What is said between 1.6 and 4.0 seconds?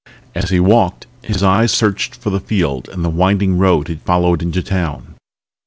searched for the field and the winding road